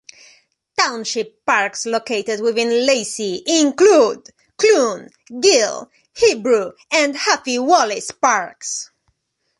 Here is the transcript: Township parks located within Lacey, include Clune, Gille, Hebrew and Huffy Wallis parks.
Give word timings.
Township 0.79 1.45
parks 1.45 1.85
located 1.85 2.39
within 2.39 2.87
Lacey, 2.87 3.43
include 3.45 4.31
Clune, 4.57 5.11
Gille, 5.41 5.91
Hebrew 6.15 6.71
and 6.91 7.15
Huffy 7.15 7.59
Wallis 7.59 8.09
parks. 8.09 8.89